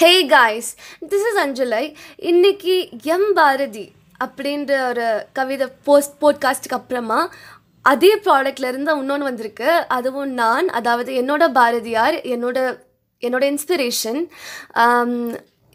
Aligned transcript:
Hey 0.00 0.10
guys 0.26 0.68
this 1.10 1.26
is 1.28 1.38
Anjalai 1.42 1.82
இன்னைக்கு 2.30 2.74
M 3.14 3.28
Bharathi 3.34 3.84
அப்படின்ற 4.24 4.72
ஒரு 4.88 5.06
கவிதை 5.32 5.66
போஸ்ட் 5.84 6.16
போட்காஸ்ட்டுக்கு 6.22 6.76
அப்புறமா 6.78 7.20
அதே 7.84 8.10
ப்ராடக்ட்லேருந்து 8.16 8.96
இன்னொன்று 9.00 9.28
வந்திருக்கு. 9.28 9.68
அதுவும் 9.96 10.30
நான் 10.42 10.68
அதாவது 10.68 11.10
என்னோட 11.22 11.44
பாரதியார் 11.58 12.16
என்னோட 12.34 12.58
என்னோட 13.22 13.44
இன்ஸ்பிரேஷன் 13.52 14.20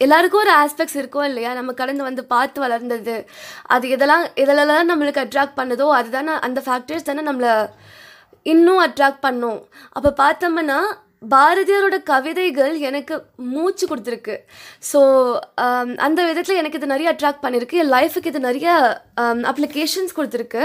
எல்லாருக்கும் 0.02 0.44
ஒரு 0.46 0.54
ஆஸ்பெக்ட்ஸ் 0.62 1.00
இருக்கும் 1.02 1.28
இல்லையா? 1.30 1.54
நம்ம 1.54 1.74
கடந்து 1.82 2.04
வந்து 2.04 2.26
பார்த்து 2.26 2.62
வளர்ந்தது. 2.62 3.16
அது 3.76 3.88
எதெல்லாம் 3.96 4.26
எதெல்லாம் 4.44 4.92
நம்மளுக்கு 4.94 5.24
அட்ராக்ட் 5.26 5.60
பண்ணுதோ 5.62 5.88
அதுதானே 6.00 6.36
அந்த 6.48 6.62
ஃபேக்டர்ஸ் 6.68 7.10
தானே 7.10 7.24
நம்மளை 7.32 7.54
இன்னும் 8.44 8.84
அட்ராக்ட் 8.88 9.26
பண்ணும். 9.28 9.60
அப்போ 9.90 10.12
பார்த்தோம்னா 10.24 10.82
பாரதியாரோட 11.22 11.98
கவிதைகள் 12.04 12.76
எனக்கு 12.80 13.16
மூச்சு 13.52 13.86
கொடுத்துருக்கு. 13.88 14.36
ஸோ 14.92 15.00
um, 15.66 15.90
அந்த 16.06 16.20
விதத்தில் 16.26 16.60
எனக்கு 16.62 16.80
இது 16.80 16.94
நிறைய 16.94 17.10
அட்ராக்ட் 17.14 17.44
பண்ணியிருக்கு 17.44 17.82
என் 17.82 17.94
லைஃபுக்கு 17.96 18.32
இது 18.32 18.40
நிறைய 18.40 18.70
um, 19.24 19.40
அப்ளிகேஷன்ஸ் 19.52 20.16
கொடுத்துருக்கு. 20.18 20.64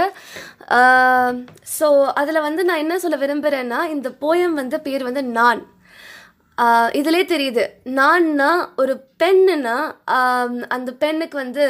Um, 0.79 1.35
ஸோ 1.77 1.89
அதில் 2.21 2.45
வந்து 2.47 2.63
நான் 2.63 2.83
என்ன 2.85 2.97
சொல்ல 2.99 3.19
விரும்புகிறேன்னா 3.25 3.81
இந்த 3.95 4.11
போயம் 4.23 4.57
வந்து 4.61 4.79
பேர் 4.79 5.07
வந்து 5.09 5.23
நான். 5.39 5.63
Uh, 6.57 6.89
இதிலே 7.01 7.23
தெரியுது. 7.33 7.65
நான்னா 8.01 8.51
ஒரு 8.75 8.95
பெண்ணுன்னா 9.23 9.77
அந்த 10.67 10.91
பெண்ணுக்கு 11.03 11.37
வந்து 11.37 11.65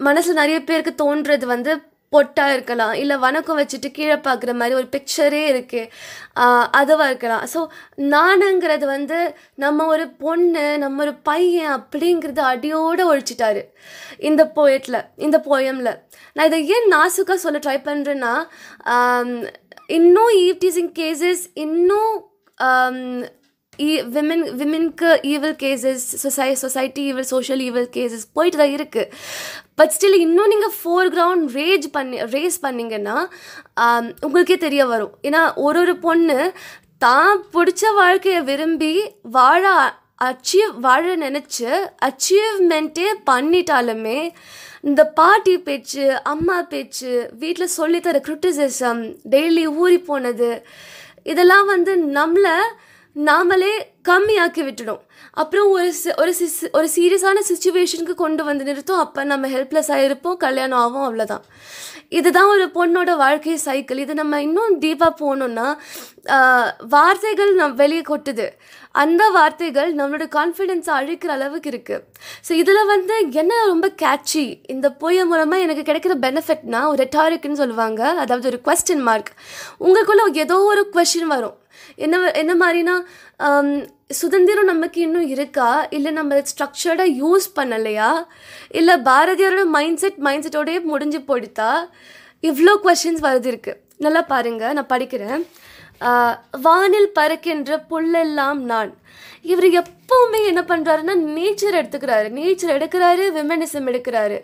மனசில் 0.00 0.40
நிறைய 0.42 0.58
பேருக்கு 0.62 0.92
தோன்றது 1.02 1.46
வந்து 1.46 1.72
பொட்டாக 2.14 2.54
இருக்கலாம் 2.56 2.94
இல்லை 3.02 3.16
வணக்கம் 3.24 3.58
வச்சுட்டு 3.60 3.88
கீழே 3.98 4.16
பார்க்குற 4.26 4.52
மாதிரி 4.60 4.74
ஒரு 4.80 4.88
பிக்சரே 4.94 5.42
இருக்குது 5.52 5.90
அதுவாக 6.80 7.10
இருக்கலாம். 7.10 7.44
ஸோ 7.52 7.60
நானுங்கிறது 8.14 8.86
வந்து 8.94 9.18
நம்ம 9.64 9.86
ஒரு 9.94 10.06
பொண்ணு 10.24 10.66
நம்ம 10.84 11.02
ஒரு 11.06 11.14
பையன் 11.30 11.72
அப்படிங்கிறது 11.78 12.42
அடியோடு 12.52 13.04
ஒழிச்சிட்டாரு. 13.12 13.62
இந்த 14.30 14.44
போயத்தில் 14.58 15.00
இந்த 15.26 15.38
போயமில் 15.50 15.92
நான் 16.36 16.48
இதை 16.50 16.60
ஏன் 16.76 16.90
நாசுக்காக 16.94 17.40
சொல்ல 17.46 17.60
ட்ரை 17.66 17.78
பண்ணுறேன்னா 17.90 18.34
இன்னும் 19.98 20.32
ஈவ்டீசிங் 20.46 20.92
கேசஸ் 20.98 21.44
இன்னும் 21.64 22.12
விமன் 23.76 24.42
விமென்க்கு 24.58 25.10
evil 25.24 25.54
cases 25.62 26.02
சொசை 26.22 26.52
society 26.52 27.12
evil 27.12 27.28
social 27.30 27.58
evil 27.58 27.88
cases 27.96 28.26
போயிட்டு 28.32 28.58
தான் 28.58 28.74
இருக்குது 28.76 29.10
பட் 29.76 29.90
ஸ்டில் 29.90 30.18
இன்னும் 30.18 30.48
நீங்கள் 30.48 30.74
ஃபோர் 30.82 31.08
கிரவுண்ட் 31.08 31.50
ரேஜ் 31.54 31.90
பண்ணி 31.90 32.18
ரேஸ் 32.24 32.62
பண்ணிங்கன்னா 32.62 33.16
உங்களுக்கே 34.20 34.56
தெரிய 34.56 34.86
வரும். 34.86 35.12
ஏன்னா 35.22 35.54
ஒரு 35.56 35.80
ஒரு 35.80 35.96
பொண்ணு 35.96 36.52
தான் 36.98 37.40
பிடிச்ச 37.52 37.94
வாழ்க்கையை 37.94 38.40
விரும்பி 38.42 38.92
வாழ 39.22 39.64
அச்சீவ் 40.20 40.80
வாழ 40.80 41.16
நினச்சி 41.16 41.66
அச்சீவ்மெண்ட்டே 42.04 43.08
பண்ணிட்டாலுமே 43.30 44.18
இந்த 44.82 45.04
பாட்டி 45.14 45.58
பேச்சு 45.58 46.12
அம்மா 46.24 46.62
பேச்சு 46.62 47.30
வீட்டில் 47.38 47.74
சொல்லித்தர 47.78 48.20
கிரிட்டிசிசம் 48.26 49.02
டெய்லி 49.30 49.66
ஊறி 49.66 49.98
போனது 49.98 50.62
இதெல்லாம் 51.24 51.66
வந்து 51.66 51.96
நம்மளை 52.12 52.54
நாமளே 53.16 53.72
கம்மியாக்கி 54.08 54.62
விட்டுடும். 54.66 55.00
அப்புறம் 55.40 55.68
ஒரு 55.74 55.90
ஒரு 56.22 56.32
சிஸ் 56.38 56.60
ஒரு 56.78 56.86
சீரியஸான 56.94 57.42
சுச்சுவேஷனுக்கு 57.48 58.14
கொண்டு 58.22 58.42
வந்து 58.48 58.66
நிறுத்தும். 58.68 59.02
அப்போ 59.04 59.20
நம்ம 59.32 59.48
ஹெல்ப்லெஸ்ஸாக 59.54 60.06
இருப்போம் 60.06 60.38
கல்யாணம் 60.44 60.80
ஆகும் 60.84 61.06
அவ்வளோதான் 61.08 61.44
இதுதான் 62.18 62.50
ஒரு 62.54 62.64
பொண்ணோட 62.76 63.10
வாழ்க்கை 63.22 63.54
சைக்கிள் 63.66 64.00
இது 64.04 64.14
நம்ம 64.20 64.40
இன்னும் 64.46 64.72
டீப்பாக 64.82 65.12
போகணுன்னா 65.20 65.68
வார்த்தைகள் 66.94 67.52
நம் 67.60 67.78
வெளியே 67.82 68.02
கொட்டுது. 68.10 68.46
அந்த 69.02 69.22
வார்த்தைகள் 69.36 69.90
நம்மளோட 70.00 70.26
கான்ஃபிடென்ஸை 70.38 70.92
அழிக்கிற 70.98 71.32
அளவுக்கு 71.36 71.70
இருக்குது 71.72 72.04
ஸோ 72.48 72.52
இதில் 72.62 72.90
வந்து 72.92 73.14
என்ன 73.42 73.62
ரொம்ப 73.72 73.88
கேட்சி 74.04 74.44
இந்த 74.74 74.90
போய 75.02 75.24
மூலமாக 75.30 75.64
எனக்கு 75.66 75.88
கிடைக்கிற 75.88 76.16
பெனிஃபிட்னா 76.26 76.82
ஒரு 76.92 77.00
ரெட்டாரிக்குன்னு 77.04 77.62
சொல்லுவாங்க. 77.62 78.02
அதாவது 78.24 78.50
ஒரு 78.52 78.60
கொஸ்டின் 78.68 79.04
மார்க் 79.08 79.32
உங்களுக்குள்ள 79.86 80.24
ஏதோ 80.46 80.58
ஒரு 80.72 80.84
கொஸ்டின் 80.96 81.32
வரும். 81.34 81.56
என்ன 82.04 82.30
என்ன 82.42 82.52
மாதிரினா 82.62 82.94
சுதந்திரம் 84.20 84.70
நமக்கு 84.70 85.00
இன்னும் 85.00 85.28
இருக்கா? 85.34 85.86
இல்லை 85.96 86.10
நம்ம 86.12 86.42
ஸ்ட்ரக்சர்டாக 86.50 87.14
யூஸ் 87.22 87.46
பண்ணலையா? 87.56 88.10
இல்லை 88.68 88.94
பாரதியாரோட 89.08 89.64
மைண்ட் 89.76 90.00
செட் 90.02 90.20
மைண்ட் 90.26 90.46
செட்டோடய 90.46 90.82
முடிஞ்சு 90.92 91.20
போயிடுத்தா 91.28 91.70
இவ்வளோ 92.42 92.74
கொஷின்ஸ் 92.84 93.24
வருது 93.28 93.50
இருக்குது 93.52 93.80
நல்லா 94.06 94.22
பாருங்கள் 94.32 94.76
நான் 94.78 94.92
படிக்கிறேன். 94.92 95.42
வானில் 96.66 97.12
பறக்கின்ற 97.18 97.76
புல்லெல்லாம் 97.90 98.60
நான். 98.72 98.92
இவர் 99.50 99.66
எப்பவுமே 99.80 100.40
என்ன 100.50 100.62
பண்ணுறாருன்னா 100.70 101.14
நேச்சர் 101.36 101.78
எடுத்துக்கிறாரு. 101.80 102.28
நேச்சர் 102.38 102.74
எடுக்கிறாரு 102.76 103.24
விமனிசம் 103.36 103.88
எடுக்கிறாரு. 103.90 104.38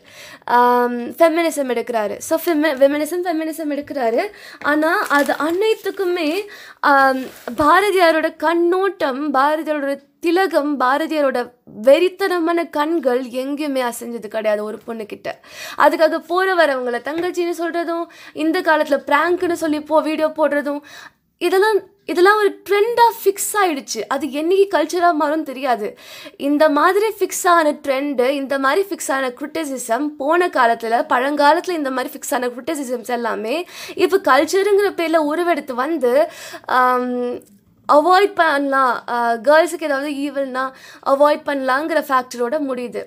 ஃபெமினிசம் 1.18 1.70
எடுக்கிறாரு. 1.74 2.16
ஸோ 2.28 2.36
ஃபெமி 2.44 2.70
விமனிசம் 2.82 3.24
ஃபெமினிசம் 3.26 3.72
எடுக்கிறாரு. 3.76 4.22
ஆனால் 4.72 5.02
அது 5.18 5.34
அனைத்துக்குமே 5.48 6.28
பாரதியாரோட 7.62 8.30
கண்ணோட்டம் 8.46 9.22
பாரதியாரோட 9.38 9.94
திலகம் 10.26 10.72
பாரதியாரோட 10.82 11.40
வெறித்தனமான 11.88 12.60
கண்கள் 12.76 13.20
எங்கேயுமே 13.42 13.82
அசைஞ்சது 13.90 14.28
கிடையாது 14.32 14.62
ஒரு 14.70 14.78
பொண்ணுக்கிட்ட. 14.86 15.28
அதுக்காக 15.84 16.18
போகிற 16.30 16.54
வரவங்களை 16.60 17.00
தங்கச்சின்னு 17.10 17.54
சொல்கிறதும் 17.60 18.06
இந்த 18.44 18.60
காலத்தில் 18.70 19.06
ப்ராங்க்னு 19.10 19.58
சொல்லி 19.62 19.80
போ 19.92 20.00
வீடியோ 20.08 20.30
போடுறதும் 20.40 20.82
இதெல்லாம் 21.46 21.78
இதெல்லாம் 22.10 22.38
ஒரு 22.42 22.50
ட்ரெண்டாக 22.68 23.12
ஃபிக்ஸ் 23.20 23.52
ஆகிடுச்சு 23.60 24.00
அது 24.14 24.26
என்னைக்கு 24.40 24.66
கல்ச்சராக 24.74 25.18
மாறும் 25.22 25.46
தெரியாது. 25.50 25.88
இந்த 26.48 26.64
மாதிரி 26.78 27.10
ஃபிக்ஸ் 27.18 27.44
ஆன 27.54 27.72
ட்ரெண்டு 27.84 28.26
இந்த 28.40 28.54
மாதிரி 28.64 28.82
ஃபிக்ஸ் 28.88 29.10
ஆன 29.16 29.30
க்ரிட்டிசிசம் 29.40 30.06
போன 30.22 30.48
காலத்தில் 30.56 30.96
பழங்காலத்தில் 31.12 31.78
இந்த 31.80 31.92
மாதிரி 31.98 32.12
ஃபிக்ஸ் 32.14 32.34
ஆன 32.38 32.50
க்ரிட்டிசிசம்ஸ் 32.56 33.12
எல்லாமே 33.18 33.56
இப்போ 34.04 34.18
கல்ச்சருங்கிற 34.30 34.90
பேரில் 35.00 35.28
உருவெடுத்து 35.30 35.76
வந்து 35.84 36.12
அவாய்ட் 37.88 38.34
பண்ணலாம். 38.40 38.96
கேர்ள்ஸுக்கு 39.46 39.88
ஏதாவது 39.90 40.10
ஈவல்னா 40.24 40.64
அவாய்ட் 41.12 41.46
பண்ணலாங்கிற 41.50 42.00
ஃபேக்டரோட 42.08 42.56
முடியுது. 42.70 43.02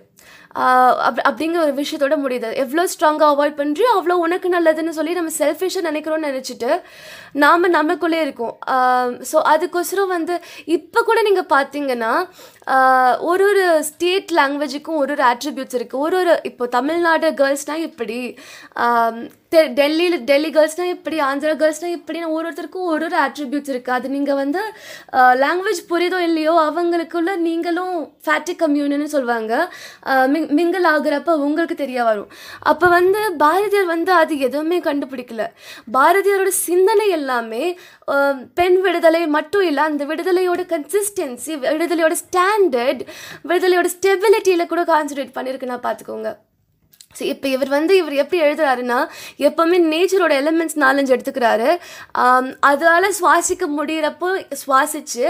அப் 1.07 1.19
அப்படிங்கிற 1.27 1.59
ஒரு 1.65 1.73
விஷயத்தோட 1.81 2.15
முடியுது. 2.23 2.49
எவ்வளோ 2.63 2.83
ஸ்ட்ராங்காக 2.93 3.33
அவாய்ட் 3.33 3.59
பண்ணுறியோ 3.59 3.89
அவ்வளோ 3.97 4.15
உனக்கு 4.25 4.47
நல்லதுன்னு 4.55 4.95
சொல்லி 4.97 5.13
நம்ம 5.13 5.31
செல்ஃபிஷாக 5.37 5.87
நினைக்கிறோன்னு 5.89 6.29
நினச்சிட்டு 6.29 6.71
நாம் 7.43 7.73
நமக்குள்ளே 7.77 8.19
இருக்கோம். 8.21 8.55
ஸோ 9.31 9.37
அதுக்கொசரம் 9.53 10.13
வந்து 10.15 10.35
இப்போ 10.77 11.01
கூட 11.09 11.21
நீங்கள் 11.29 11.49
பார்த்தீங்கன்னா 11.55 12.11
ஒரு 13.29 13.43
ஒரு 13.49 13.83
ஸ்டேட் 13.83 14.31
லாங்குவேஜுக்கும் 14.31 14.99
ஒரு 15.01 15.11
ஒரு 15.13 15.23
ஆட்ரிபியூட்ஸ் 15.23 15.77
இருக்குது 15.77 16.03
ஒரு 16.05 16.15
ஒரு 16.17 16.33
இப்போ 16.43 16.65
தமிழ்நாடு 16.67 17.29
கேர்ள்ஸ்னால் 17.39 17.85
இப்படி 17.87 18.17
டெல்லியில் 19.77 20.17
டெல்லி 20.23 20.49
கேர்ள்ஸ்னால் 20.49 20.91
இப்படி 20.95 21.17
ஆந்திரா 21.19 21.53
கேர்ள்ஸ்னால் 21.61 21.95
இப்படின்னு 21.97 22.27
ஒரு 22.35 22.45
ஒருத்தருக்கும் 22.49 22.89
ஒரு 22.91 23.03
ஒரு 23.07 23.17
ஆட்ரிபியூட்ஸ் 23.23 23.71
இருக்குது 23.73 23.95
அது 23.97 24.09
நீங்கள் 24.09 24.39
வந்து 24.41 24.61
லாங்குவேஜ் 25.43 25.81
புரியுதோ 25.89 26.19
இல்லையோ 26.27 26.53
அவங்களுக்குள்ள 26.67 27.31
நீங்களும் 27.47 27.95
ஃபேட்டிக் 28.25 28.61
கம்யூனின்னு 28.63 29.09
சொல்லுவாங்க. 29.15 29.53
மிங் 30.27 30.47
மிங்கிள் 30.59 30.85
ஆகுறப்ப 30.93 31.35
உங்களுக்கு 31.47 31.75
தெரிய 31.75 32.03
வரும். 32.03 32.29
அப்போ 32.59 32.87
வந்து 32.97 33.21
பாரதியார் 33.43 33.91
வந்து 33.95 34.11
அது 34.11 34.39
எதுவுமே 34.39 34.79
கண்டுபிடிக்கல. 34.79 35.45
பாரதியாரோட 35.97 36.53
சிந்தனை 36.67 37.09
எல்லாமே 37.19 37.63
Um, 38.13 38.37
பெண் 38.59 38.77
விடுதலை 38.85 39.23
மட்டும் 39.35 39.65
இல்லை 39.69 39.83
அந்த 39.89 40.03
விடுதலையோட 40.11 40.61
கன்சிஸ்டன்சி 40.71 41.53
விடுதலையோட 41.63 42.15
ஸ்டாண்டர்ட் 42.23 43.01
விடுதலையோட 43.49 43.89
ஸ்டெபிலிட்டியில் 43.97 44.71
கூட 44.71 44.83
கான்சன்ட்ரேட் 44.91 45.35
பண்ணியிருக்குன்னா 45.35 45.77
பார்த்துக்கோங்க 45.85 46.29
ஸோ 47.17 47.23
இப்போ 47.23 47.47
இவர் 47.47 47.71
வந்து 47.75 47.93
இவர் 47.97 48.13
எப்படி 48.13 48.39
எழுதுறாருன்னா 48.45 48.97
எப்போவுமே 49.47 49.77
நேச்சரோட 49.93 50.33
எலிமெண்ட்ஸ் 50.41 50.77
நாலஞ்சு 50.83 51.13
எடுத்துக்கிறாரு. 51.15 51.69
Um, 52.23 52.45
அதால் 52.69 53.07
சுவாசிக்க 53.19 53.63
முடிகிறப்போ 53.77 54.29
சுவாசிச்சு 54.61 55.25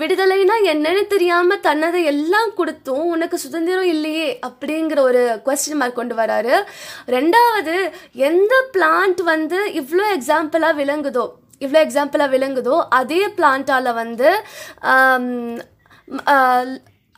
விடுதலைனா 0.00 0.56
என்னன்னு 0.72 1.04
தெரியாமல் 1.14 1.62
தன்னதை 1.68 2.02
எல்லாம் 2.12 2.52
கொடுத்தும் 2.54 3.06
உனக்கு 3.14 3.38
சுதந்திரம் 3.38 3.90
இல்லையே 3.94 4.28
அப்படிங்கிற 4.48 5.00
ஒரு 5.10 5.22
கொஸ்டின் 5.46 5.80
மார்க் 5.82 6.00
கொண்டு 6.00 6.16
வராரு. 6.22 6.56
ரெண்டாவது 7.16 7.76
எந்த 8.30 8.54
பிளான்ட் 8.76 9.22
வந்து 9.34 9.60
இவ்வளோ 9.82 10.06
எக்ஸாம்பிளாக 10.18 10.80
விளங்குதோ 10.82 11.26
இவ்வளோ 11.64 11.82
எக்ஸாம்பிளாக 11.86 12.34
விளங்குதோ 12.36 12.78
அதே 13.00 13.22
பிளான்ட்டால் 13.38 13.92
வந்து 14.02 14.30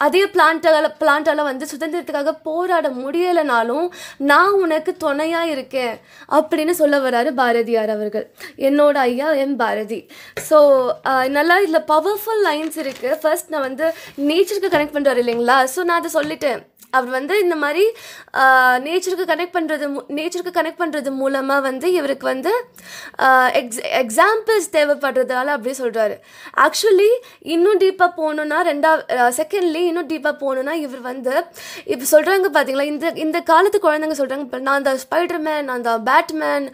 அதே 0.05 0.21
பிளான்ட்டால் 0.33 0.87
பிளான்ட்டால் 1.01 1.43
வந்து 1.49 1.65
சுதந்திரத்துக்காக 1.73 2.33
போராட 2.47 2.87
முடியலைனாலும் 3.03 3.87
நான் 4.31 4.57
உனக்கு 4.63 4.93
துணையாக 5.05 5.53
இருக்கேன் 5.55 5.95
அப்படின்னு 6.39 6.73
சொல்ல 6.81 6.99
வராரு 7.05 7.31
பாரதியார் 7.41 7.93
அவர்கள். 7.97 8.27
என்னோட 8.69 8.97
ஐயா 9.09 9.29
எம் 9.45 9.57
பாரதி. 9.63 10.01
ஸோ 10.49 10.59
நல்லா 11.39 11.57
இதில் 11.65 11.89
பவர்ஃபுல் 11.95 12.45
லைன்ஸ் 12.49 12.79
இருக்குது 12.85 13.21
ஃபர்ஸ்ட் 13.25 13.53
நான் 13.55 13.67
வந்து 13.69 13.89
நேச்சருக்கு 14.31 14.75
கனெக்ட் 14.75 14.97
பண்ணுறாரு 14.99 15.23
இல்லைங்களா? 15.25 15.59
ஸோ 15.75 15.83
நான் 15.91 16.01
அதை 16.03 16.13
சொல்லிட்டேன். 16.19 16.61
அவர் 16.95 17.11
வந்து 17.11 17.35
இந்த 17.41 17.57
மாதிரி 17.57 17.85
நேச்சருக்கு 18.85 19.27
கனெக்ட் 19.31 19.57
பண்ணுறது 19.57 19.87
நேச்சருக்கு 20.17 20.57
கனெக்ட் 20.57 20.83
பண்ணுறது 20.83 21.11
மூலமாக 21.21 21.61
வந்து 21.61 21.89
இவருக்கு 21.93 22.27
வந்து 22.27 22.53
எக்ஸ் 23.61 23.81
எக்ஸாம்பிள்ஸ் 24.03 24.69
தேவைப்படுறதால 24.77 25.55
அப்படி 25.57 25.75
சொல்கிறாரு 25.79 26.17
ஆக்சுவலி 26.67 27.11
இன்னும் 27.55 27.81
டீப்பாக 27.85 28.11
போகணுன்னா 28.19 28.61
ரெண்டாவது 28.71 29.03
செகண்ட்லி 29.39 29.83
இன்னும் 29.91 30.11
டீப்பாக 30.13 30.37
போகணுன்னா 30.43 30.75
இவர் 30.85 31.03
வந்து 31.03 31.35
இப்போ 31.87 32.07
சொல்கிறாங்க 32.15 32.49
பார்த்தீங்களா 32.51 32.89
இந்த 32.93 33.13
இந்த 33.25 33.41
காலத்து 33.43 33.81
குழந்தைங்க 33.81 34.19
சொல்கிறாங்க 34.21 34.47
இப்போ 34.49 34.61
நான் 34.61 34.81
அந்த 34.81 34.95
ஸ்பைடர்மேன் 35.05 35.63
நான் 35.63 35.77
அந்த 35.77 35.95
பேட்மேன் 36.11 36.67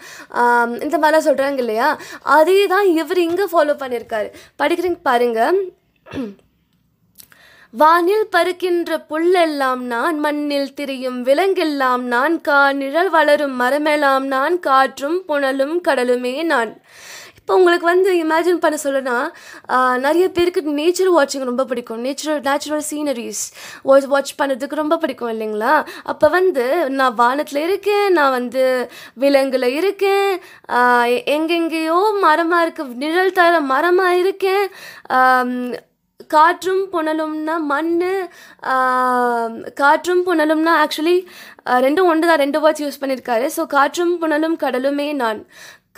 இந்த 0.85 0.97
மாதிரிலாம் 0.99 1.29
சொல்கிறாங்க 1.29 1.59
இல்லையா? 1.59 1.89
அதே 2.37 2.67
தான் 2.67 2.87
இவர் 2.95 3.19
இங்கே 3.19 3.47
ஃபாலோ 3.53 3.75
பண்ணியிருக்காரு. 3.83 4.29
படிக்கிறீங்க 4.63 5.01
பாருங்கள் 5.03 5.59
வானில் 7.75 8.25
பருக்கின்ற 8.35 8.97
புல்லெல்லாம் 9.11 9.83
நான் 9.91 10.17
மண்ணில் 10.25 10.73
திரியும் 10.79 11.19
விலங்கெல்லாம் 11.27 12.05
நான் 12.13 12.35
கா 12.47 12.57
நிழல் 12.79 13.11
வளரும் 13.17 13.55
மரமெல்லாம் 13.61 14.25
நான் 14.33 14.57
காற்றும் 14.67 15.19
புனலும் 15.29 15.77
கடலுமே 15.89 16.33
நான். 16.53 16.73
இப்போ 17.39 17.53
உங்களுக்கு 17.59 17.87
வந்து 17.91 18.11
இமேஜின் 18.23 18.61
பண்ண 18.65 18.77
சொல்லனா 18.85 19.15
நிறைய 20.05 20.27
பேருக்கு 20.37 20.63
நேச்சர் 20.81 21.11
வாட்சிங் 21.17 21.47
ரொம்ப 21.51 21.65
பிடிக்கும். 21.71 22.01
Natural 22.07 22.41
natural 22.49 22.85
sceneries 22.89 23.45
watch 23.91 24.09
watch 24.15 24.33
பண்ணுறதுக்கு 24.41 24.81
ரொம்ப 24.83 24.99
பிடிக்கும் 25.05 25.33
இல்லைங்களா? 25.35 25.75
அப்போ 26.13 26.29
வந்து 26.39 26.65
நான் 26.99 27.19
வானத்தில் 27.23 27.63
இருக்கேன் 27.69 28.07
நான் 28.19 28.37
வந்து 28.39 28.65
விலங்குல 29.25 29.69
இருக்கேன் 29.81 30.33
எங்கெங்கேயோ 31.37 32.01
மரமாக 32.27 32.65
இருக்க 32.67 32.89
நிழல் 33.05 33.37
தர 33.39 33.61
மரமாக 33.73 34.21
இருக்கேன் 34.25 34.67
காற்றும் 36.35 36.82
புனலும்னா 36.93 37.55
மண் 37.73 37.93
காற்றும் 39.81 40.23
புனலும்னா 40.29 40.73
ஆக்சுவலி 40.82 41.17
ரெண்டும் 41.85 42.09
ஒன்று 42.12 42.31
தான் 42.31 42.43
ரெண்டு 42.44 42.59
வேர்ட்ஸ் 42.62 42.85
யூஸ் 42.85 43.00
பண்ணியிருக்காரு 43.03 43.47
ஸோ 43.56 43.62
காற்றும் 43.77 44.15
புனலும் 44.23 44.56
கடலுமே 44.65 45.09
நான். 45.23 45.41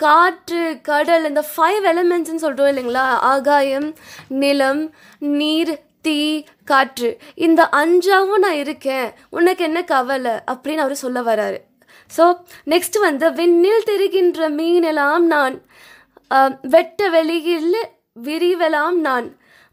காற்று 0.03 0.61
கடல் 0.89 1.25
இந்த 1.29 1.41
ஃபைவ் 1.49 1.83
எலிமெண்ட்ஸ்னு 1.91 2.43
சொல்கிறோம் 2.45 2.69
இல்லைங்களா? 2.71 3.05
ஆகாயம் 3.33 3.89
நிலம் 4.43 4.81
நீர் 5.39 5.73
தீ 6.05 6.17
காற்று. 6.71 7.09
இந்த 7.45 7.61
அஞ்சாவும் 7.81 8.43
நான் 8.45 8.61
இருக்கேன். 8.63 9.07
உனக்கு 9.37 9.63
என்ன 9.69 9.79
கவலை? 9.93 10.33
அப்படின்னு 10.53 10.83
அவர் 10.85 11.03
சொல்ல 11.03 11.21
வராரு. 11.29 11.59
ஸோ 12.11 12.23
நெக்ஸ்ட் 12.73 12.97
வந்து 13.07 13.27
விண்ணில் 13.39 13.87
தெரிகின்ற 13.91 14.49
மீனெல்லாம் 14.57 15.25
நான் 15.35 15.55
வெட்ட 16.75 17.09
வெளியில் 17.15 17.79
விரிவெல்லாம் 18.27 18.99
நான். 19.07 19.29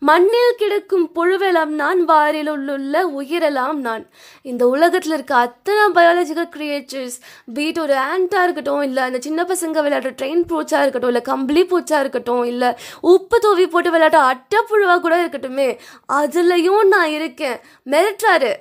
மண்ணில் 0.08 0.54
கிடக்கும் 0.56 1.10
புழுவெல்லாம் 1.14 1.72
நான் 1.80 2.08
வாரில் 2.08 2.48
உள்ள 2.48 3.02
உயிரெல்லாம் 3.20 3.74
நான். 3.86 4.04
இந்த 4.42 4.68
உலகத்தில் 4.68 5.12
இருக்க 5.12 5.34
அத்தனை 5.36 5.82
பயாலஜிக்கல் 5.94 6.48
கிரியேச்சர்ஸ் 6.56 7.16
பீட் 7.54 7.78
ஒரு 7.78 7.94
ஆண்டாக 7.94 8.42
இருக்கட்டும் 8.42 8.82
இல்லை 8.82 9.02
அந்த 9.02 9.18
சின்ன 9.20 9.42
பசங்க 9.42 9.76
விளையாடுற 9.84 10.12
ட்ரெயின் 10.20 10.46
பூச்சாக 10.46 10.80
இருக்கட்டும் 10.80 11.10
இல்லை 11.10 11.22
கம்பளி 11.22 11.64
பூச்சாக 11.64 12.00
இருக்கட்டும் 12.00 12.44
இல்லை 12.44 12.70
உப்பு 13.00 13.40
தூவி 13.40 13.66
போட்டு 13.66 13.92
விளையாட்ட 13.96 14.20
அட்டைப்புழுவாக 14.32 15.00
கூட 15.00 15.26
இருக்கட்டுமே 15.26 15.68
அதுலேயும் 16.12 16.82
நான் 16.84 17.08
இருக்கேன். 17.08 17.58
மிரட்டுறாரு. 17.86 18.52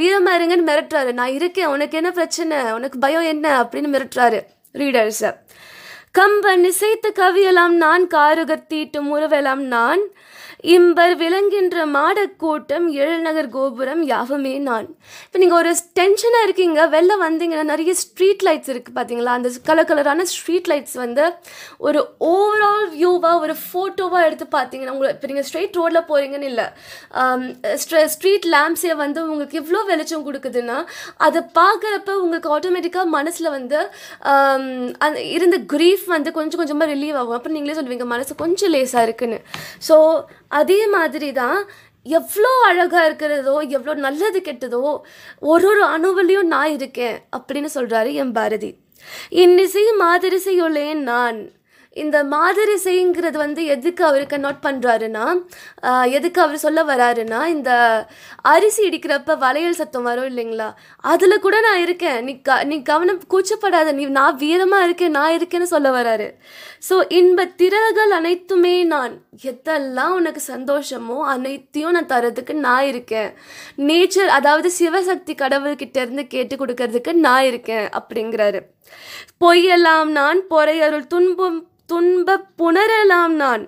வீரமாக 0.00 0.38
இருங்கன்னு 0.38 0.68
மிரட்டுறாரு. 0.70 1.12
நான் 1.12 1.32
இருக்கேன். 1.32 1.66
உனக்கு 1.66 1.96
என்ன 1.96 2.10
பிரச்சனை? 2.10 2.72
உனக்கு 2.72 2.98
பயம் 2.98 3.28
என்ன? 3.34 3.62
அப்படின்னு 3.62 3.92
மிரட்டுறாரு. 3.94 4.40
ரீடர்ஸை 4.72 5.30
கம்பன் 6.18 6.64
இசைத்த 6.68 7.06
கவியெல்லாம் 7.18 7.74
நான் 7.84 8.04
காருகர் 8.14 8.68
தீட்டும் 8.72 9.10
உறவெல்லாம் 9.14 9.64
நான். 9.76 10.02
இம்பர் 10.74 11.12
விளங்கின்ற 11.20 11.82
மாடக்கூட்டம் 11.96 12.86
எழுநகர் 13.02 13.50
கோபுரம் 13.56 14.00
யாவுமே 14.12 14.54
நான். 14.68 14.86
இப்போ 15.26 15.38
நீங்கள் 15.42 15.58
ஒரு 15.58 15.72
டென்ஷனாக 15.98 16.46
இருக்கீங்க 16.46 16.78
வெளில 16.94 17.12
வந்தீங்கன்னா 17.20 17.64
நிறைய 17.70 17.92
ஸ்ட்ரீட் 18.00 18.42
லைட்ஸ் 18.46 18.70
இருக்குது 18.72 18.96
பார்த்தீங்களா 18.96 19.34
அந்த 19.38 19.50
கலர் 19.68 19.88
கலரான 19.90 20.24
ஸ்ட்ரீட் 20.32 20.70
லைட்ஸ் 20.72 20.96
வந்து 21.02 21.24
ஒரு 21.88 22.00
ஓவரால் 22.30 22.88
வியூவாக 22.94 23.42
ஒரு 23.44 23.54
ஃபோட்டோவாக 23.66 24.24
எடுத்து 24.30 24.48
பார்த்தீங்கன்னா 24.56 24.94
உங்களை 24.96 25.12
இப்போ 25.14 25.30
நீங்கள் 25.32 25.46
ஸ்ட்ரெயிட் 25.50 25.78
ரோடில் 25.80 26.08
போகிறீங்கன்னு 26.10 26.50
இல்லை 26.52 26.66
ஸ்ட்ரீட் 28.14 28.48
லேம்ப்ஸே 28.56 28.92
வந்து 29.04 29.22
உங்களுக்கு 29.26 29.60
எவ்வளோ 29.62 29.84
வெளிச்சம் 29.92 30.26
கொடுக்குதுன்னா 30.28 30.80
அதை 31.28 31.42
பார்க்குறப்ப 31.60 32.18
உங்களுக்கு 32.24 32.52
ஆட்டோமேட்டிக்காக 32.56 33.14
மனசில் 33.16 33.54
வந்து 33.58 33.80
அந்த 35.06 35.16
இருந்த 35.36 35.60
க்ரீஃப் 35.74 36.06
வந்து 36.14 36.30
கொஞ்சம் 36.38 36.60
கொஞ்சமாக 36.60 36.92
ரிலீவ் 36.94 37.18
ஆகும். 37.20 37.36
அப்புறம் 37.36 37.56
நீங்களே 37.56 37.76
சொல்லுவீங்க 37.78 38.06
மனசு 38.14 38.40
கொஞ்சம் 38.44 38.72
லேஸாக 38.74 39.06
இருக்குன்னு. 39.08 39.38
ஸோ 39.88 39.96
அதே 40.60 40.80
மாதிரி 40.96 41.30
தான் 41.42 41.58
எவ்வளோ 42.18 42.50
அழகாக 42.66 43.06
இருக்கிறதோ 43.08 43.54
எவ்வளோ 43.76 43.94
நல்லது 44.06 44.40
கெட்டதோ 44.48 44.82
ஒரு 45.52 45.66
ஒரு 45.70 45.82
அணுவிலையும் 45.94 46.52
நான் 46.54 46.74
இருக்கேன் 46.78 47.16
அப்படின்னு 47.38 47.70
சொல்கிறாரு 47.74 48.12
என் 48.22 48.34
பாரதி. 48.38 48.70
இன்னிசை 49.44 49.84
மாதிரிசையுள்ளேன் 50.04 51.00
நான். 51.12 51.40
இந்த 51.96 52.18
மாதிரி 52.32 52.74
செய்யுங்கிறது 52.84 53.38
வந்து 53.42 53.60
எதுக்கு 53.74 54.02
அவர் 54.08 54.24
கன்வெர்ட் 54.32 54.64
பண்ணுறாருன்னா 54.66 55.26
எதுக்கு 56.16 56.38
அவர் 56.44 56.62
சொல்ல 56.64 56.80
வராருன்னா 56.90 57.40
இந்த 57.54 57.70
அரிசி 58.52 58.80
இடிக்கிறப்ப 58.88 59.36
வளையல் 59.44 59.78
சத்தம் 59.80 60.06
வரும் 60.08 60.28
இல்லைங்களா? 60.30 60.68
அதில் 61.12 61.42
கூட 61.46 61.56
நான் 61.66 61.82
இருக்கேன். 61.84 62.18
நீ 62.26 62.34
க 62.48 62.58
நீ 62.70 62.76
கவனம் 62.90 63.20
கூச்சப்படாத. 63.34 63.92
நீ 63.98 64.04
நான் 64.18 64.38
வீரமாக 64.44 64.86
இருக்கேன் 64.88 65.16
நான் 65.18 65.36
இருக்கேன்னு 65.38 65.68
சொல்ல 65.74 65.90
வராரு. 65.98 66.28
ஸோ 66.88 66.96
இன்ப 67.18 67.46
திறல்கள் 67.62 68.12
அனைத்துமே 68.18 68.76
நான். 68.94 69.14
எதெல்லாம் 69.52 70.14
உனக்கு 70.18 70.42
சந்தோஷமோ 70.52 71.18
அனைத்தையும் 71.34 71.96
நான் 71.96 72.12
தரதுக்கு 72.14 72.56
நான் 72.66 72.88
இருக்கேன். 72.92 73.30
நேச்சர் 73.88 74.30
அதாவது 74.38 74.70
சிவசக்தி 74.80 75.34
கடவுள்கிட்ட 75.44 75.98
இருந்து 76.04 76.26
கேட்டு 76.34 76.56
கொடுக்கறதுக்கு 76.56 77.14
நான் 77.26 77.48
இருக்கேன் 77.50 77.88
அப்படிங்கிறாரு. 78.00 78.60
பொய்யெல்லாம் 79.42 80.10
நான் 80.20 80.38
பொறையருள் 80.52 81.10
துன்பம் 81.14 81.58
துன்ப 81.90 82.38
புணரலாம் 82.58 83.34
நான். 83.34 83.62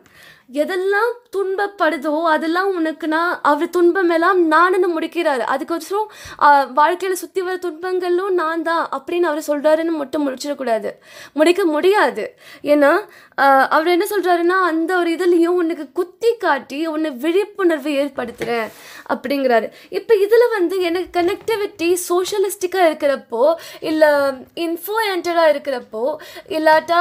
எதெல்லாம் 0.59 1.11
துன்பப்படுதோ 1.35 2.13
அதெல்லாம் 2.35 2.71
உனக்கு 2.79 3.07
நான் 3.15 3.33
அவர் 3.51 3.73
துன்பம் 3.77 4.13
எல்லாம் 4.17 4.39
நானுன்னு 4.53 4.89
முடிக்கிறாரு. 4.95 5.43
அதுக்கொசரம் 5.55 6.09
வாழ்க்கையில் 6.79 7.21
சுற்றி 7.23 7.41
வர 7.47 7.57
துன்பங்களும் 7.65 8.39
நான் 8.41 8.65
தான் 8.69 8.85
அப்படின்னு 8.97 9.29
அவர் 9.31 9.49
சொல்கிறாருன்னு 9.49 9.95
மட்டும் 10.01 10.25
முடிச்சிடக்கூடாது. 10.27 10.91
முடிக்க 11.41 11.65
முடியாது. 11.75 12.25
ஏன்னா 12.73 12.93
அவர் 13.77 13.93
என்ன 13.97 14.07
சொல்கிறாருன்னா 14.15 14.57
அந்த 14.71 14.91
ஒரு 15.01 15.11
இதுலேயும் 15.17 15.59
உனக்கு 15.61 15.87
குத்தி 15.99 16.33
காட்டி 16.45 16.81
உன்னை 16.95 17.11
விழிப்புணர்வு 17.25 17.93
ஏற்படுத்துகிறேன் 18.01 18.69
அப்படிங்கிறாரு. 19.13 19.69
இப்போ 19.99 20.13
இதில் 20.25 20.55
வந்து 20.57 20.77
எனக்கு 20.89 21.11
கனெக்டிவிட்டி 21.19 21.91
சோஷியலிஸ்டிக்காக 22.09 22.89
இருக்கிறப்போ 22.91 23.45
இல்லை 23.91 24.11
இன்ஃப்ளூயன்டாக 24.67 25.47
இருக்கிறப்போ 25.55 26.05
இல்லாட்டா 26.59 27.01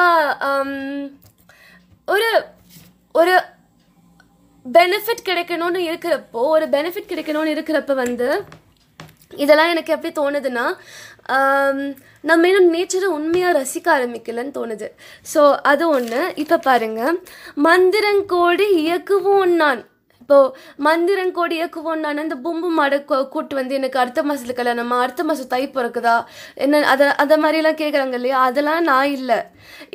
ஒரு 2.08 2.30
ஒரு 3.16 3.36
பெனிஃபிட் 4.66 5.28
கிடைக்கணும்னு 5.30 5.82
இருக்கிறப்போ 5.90 6.42
ஒரு 6.56 6.66
பெனிஃபிட் 6.76 7.12
கிடைக்கணும்னு 7.12 7.54
இருக்கிறப்ப 7.56 7.94
வந்து 8.04 8.28
இதெல்லாம் 9.44 9.72
எனக்கு 9.74 9.94
எப்படி 9.96 10.12
தோணுதுன்னா 10.20 10.66
நம்ம 12.30 12.48
இன்னும் 12.50 12.72
நேச்சரை 12.74 13.10
உண்மையாக 13.18 13.58
ரசிக்க 13.60 13.88
ஆரம்பிக்கலன்னு 13.96 14.56
தோணுது. 14.58 14.88
ஸோ 15.34 15.42
அது 15.72 15.84
ஒன்று 15.96 16.22
இப்போ 16.44 16.58
பாருங்கள் 16.68 17.20
மந்திரங்கோடி 17.68 18.68
இயக்குவோம் 18.84 19.54
நான். 19.62 19.82
இப்போது 20.30 20.56
மந்திரங்கோடி 20.86 21.56
இயக்குவோம் 21.60 22.02
நான் 22.04 22.22
இந்த 22.24 22.36
பொம்பு 22.44 22.68
மாடை 22.78 22.98
கூட்டு 23.34 23.54
வந்து 23.56 23.74
எனக்கு 23.76 24.00
அடுத்த 24.00 24.22
மாதத்துல 24.24 24.54
கல்யாணமா 24.58 24.98
அடுத்த 25.04 25.22
மாதம் 25.24 25.50
தை 25.54 25.62
பிறக்குதா? 25.78 26.14
என்ன 26.66 26.82
அதை 26.94 27.08
அதை 27.24 27.36
மாதிரிலாம் 27.44 27.80
கேட்குறாங்க 27.82 28.18
இல்லையா? 28.20 28.40
அதெல்லாம் 28.50 28.84
நான் 28.84 29.10
இல்லை. 29.18 29.40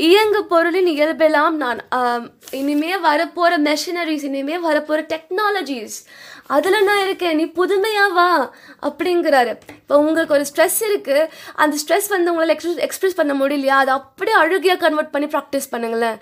இயங்கு 0.09 0.41
பொருளின் 0.53 0.91
இயல்பெல்லாம் 0.95 1.55
நான் 1.62 1.81
இனிமே 2.61 2.93
வரப்போகிற 3.09 3.55
மெஷினரிஸ் 3.69 4.26
இனிமே 4.31 4.57
வரப்போகிற 4.67 5.03
டெக்னாலஜிஸ் 5.14 5.99
அதில் 6.51 6.87
நான் 6.89 7.03
இருக்கேன். 7.05 7.37
நீ 7.37 7.45
புதுமையா 7.59 8.07
வா 8.13 8.53
அப்படிங்கிறாரு. 8.89 9.53
இப்போ 9.81 9.99
உங்களுக்கு 9.99 10.35
ஒரு 10.37 10.45
ஸ்ட்ரெஸ் 10.51 10.79
இருக்குது 10.89 11.29
அந்த 11.55 11.77
ஸ்ட்ரெஸ் 11.83 12.09
வந்து 12.09 12.31
உங்களால் 12.31 12.55
எக்ஸ்பிரஸ் 12.55 12.83
எக்ஸ்பிரஸ் 12.87 13.19
பண்ண 13.21 13.35
முடியலையா? 13.35 13.77
அதை 13.83 13.95
அப்படியே 13.95 14.37
அழுகியாக 14.37 14.79
கன்வெர்ட் 14.85 15.13
பண்ணி 15.15 15.29
ப்ராக்டிஸ் 15.35 15.71
பண்ணுங்களேன். 15.73 16.19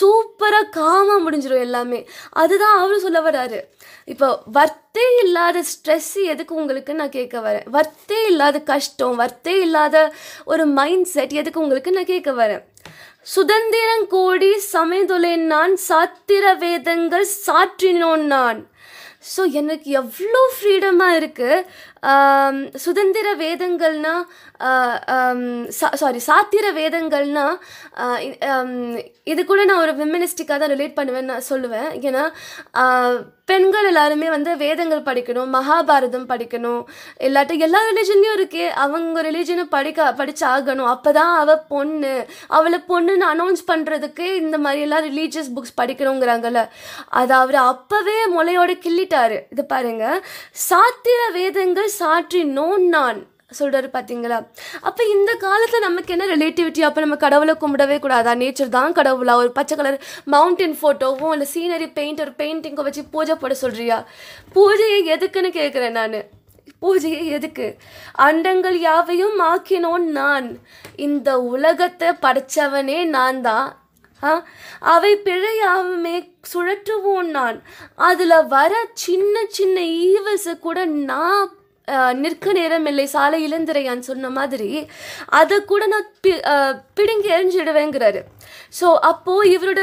சூப்பராக 0.00 0.68
காமாக 0.78 1.18
முடிஞ்சிடும் 1.26 1.64
எல்லாமே. 1.68 2.06
அதுதான் 2.30 2.78
அவரும் 2.78 3.04
சொல்ல 3.06 3.20
வராரு 3.30 3.60
இப்போ 4.12 4.28
வர்த்தே 4.52 5.06
இல்லாத 5.24 5.58
ஸ்ட்ரெஸ் 5.72 6.14
எதுக்கு 6.32 6.54
உங்களுக்கு 6.54 6.94
நான் 6.94 7.16
கேட்க 7.18 7.40
வரேன். 7.40 7.66
வர்த்தே 7.76 8.26
இல்லாத 8.26 8.60
கஷ்டம் 8.60 9.16
வர்த்தே 9.22 9.60
இல்லாத 9.60 10.12
ஒரு 10.44 10.66
மைண்ட் 10.66 11.08
செட் 11.14 11.32
எதுக்கு 11.32 11.60
உங்களுக்கு 11.60 11.90
நான் 11.90 12.12
கேட்க 12.12 12.32
வரேன்? 12.32 12.62
சுதந்திரம் 13.22 14.06
கோடி 14.08 14.50
சமைதுலேன் 14.72 15.44
நான் 15.54 15.74
சாத்திர 15.88 16.44
வேதங்கள் 16.58 17.26
சாற்றினோன் 17.46 18.24
நான். 18.34 18.60
ஸோ 19.24 19.42
எனக்கு 19.52 19.88
எவ்வளோ 19.92 20.40
ஃப்ரீடமாக 20.54 21.18
இருக்குது 21.20 21.64
சுதந்திர 22.84 23.28
வேதங்கள்னா 23.44 24.14
சாரி 26.02 26.20
சாத்திர 26.28 26.66
வேதங்கள்னா 26.80 27.46
இது 29.32 29.40
கூட 29.44 29.60
நான் 29.68 29.82
ஒரு 29.84 29.92
விமனிஸ்டிக்காக 30.00 30.58
தான் 30.60 30.72
ரிலேட் 30.74 30.98
பண்ணுவேன் 30.98 31.30
நான் 31.32 31.48
சொல்லுவேன். 31.52 31.88
ஏன்னா 32.08 32.24
பெண்கள் 33.50 33.86
எல்லாருமே 33.88 34.28
வந்து 34.34 34.50
வேதங்கள் 34.62 35.06
படிக்கணும் 35.08 35.50
மகாபாரதம் 35.54 36.28
படிக்கணும் 36.30 36.82
இல்லாட்டி 37.26 37.54
எல்லா 37.66 37.80
ரிலிஜன்லையும் 37.88 38.36
இருக்கே 38.38 38.66
அவங்க 38.84 39.22
ரிலிஜனை 39.28 39.64
படிக்க 39.74 40.06
படிச்சு 40.20 40.44
ஆகணும் 40.52 40.90
அப்பதான் 40.92 41.32
அவள் 41.42 41.64
பொண்ணு. 41.72 42.14
அவளை 42.58 42.78
பொண்ணுன்னு 42.90 43.26
அனௌன்ஸ் 43.32 43.64
பண்ணுறதுக்கு 43.70 44.26
இந்த 44.42 44.58
மாதிரி 44.66 44.84
எல்லாம் 44.86 45.06
ரிலீஜியஸ் 45.08 45.52
புக்ஸ் 45.56 45.78
படிக்கணுங்கிறாங்கல்ல. 45.80 46.62
அதை 47.20 47.34
அவர் 47.42 47.58
அப்பவே 47.72 48.18
முளையோட 48.36 48.72
கிள்ளிட்டாரு. 48.86 49.38
இது 49.54 49.64
பாருங்க. 49.74 50.06
சாத்திர 50.68 51.20
வேதங்கள் 51.38 51.93
சாற்றினோன் 51.96 52.86
நான் 52.90 53.20
சொல்கிறாரு 53.58 53.88
பார்த்தீங்களா 53.92 54.36
அப்போ 54.82 55.02
இந்த 55.06 55.32
காலத்தில் 55.36 55.80
நமக்கு 55.80 56.12
என்ன 56.12 56.24
ரிலேட்டிவிட்டி 56.26 56.80
அப்போ 56.80 57.00
நம்ம 57.00 57.16
கடவுளை 57.16 57.54
கும்பிடவே 57.54 57.96
கூடாதா? 57.98 58.32
நேச்சர் 58.34 58.72
தான் 58.76 58.96
கடவுளா? 58.96 59.34
ஒரு 59.34 59.50
பச்சை 59.52 59.74
கலர் 59.76 59.98
மவுண்டன் 60.26 60.76
ஃபோட்டோவும் 60.80 61.34
இல்லை 61.34 61.48
சீனரி 61.52 61.88
பெயிண்ட் 61.92 62.20
ஒரு 62.20 62.32
பெயிண்டிங்கோ 62.38 62.82
வச்சு 62.82 63.02
பூஜை 63.12 63.34
போட 63.34 63.54
சொல்கிறியா 63.62 63.98
பூஜையை 64.54 64.98
எதுக்குன்னு 65.14 65.50
கேட்குறேன் 65.54 65.96
நான். 65.98 66.16
பூஜையை 66.82 67.22
எதுக்கு? 67.28 67.66
அண்டங்கள் 68.18 68.78
யாவையும் 68.80 69.38
ஆக்கினோன் 69.44 70.06
நான் 70.12 70.48
இந்த 70.98 71.28
உலகத்தை 71.48 72.10
படைச்சவனே 72.22 73.04
நான் 73.08 73.40
தான் 73.42 73.68
ஆ? 74.22 74.32
அவை 74.88 75.12
பிழையாவுமே 75.24 76.16
சுழற்றுவோன் 76.52 77.30
நான். 77.32 77.58
அதில் 78.02 78.46
வர 78.48 78.72
சின்ன 79.02 79.44
சின்ன 79.50 79.76
ஈவல்ஸை 80.06 80.54
கூட 80.58 80.78
நான் 81.10 81.50
நிற்க 82.22 82.52
நேரம் 82.58 82.86
இல்லை 82.90 83.06
சாலை 83.14 83.38
இளந்திரையான் 83.46 84.08
சொன்ன 84.08 84.30
மாதிரி. 84.38 84.70
அதை 85.40 85.56
கூட 85.72 85.82
நான் 85.92 86.10
பி 86.24 86.32
பிடுங்கி 86.98 87.30
எறிஞ்சிடுவேங்கிறாரு. 87.36 88.22
ஸோ 88.80 88.88
அப்போது 89.12 89.50
இவரோட 89.56 89.82